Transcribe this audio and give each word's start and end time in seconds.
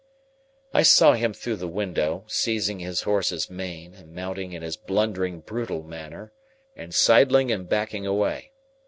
I 0.73 0.81
saw 0.81 1.13
him 1.13 1.31
through 1.31 1.57
the 1.57 1.67
window, 1.67 2.23
seizing 2.25 2.79
his 2.79 3.03
horse's 3.03 3.51
mane, 3.51 3.93
and 3.93 4.15
mounting 4.15 4.51
in 4.51 4.63
his 4.63 4.75
blundering 4.75 5.41
brutal 5.41 5.83
manner, 5.83 6.33
and 6.75 6.91
sidling 6.91 7.51
and 7.51 7.69
backing 7.69 8.07
away. 8.07 8.51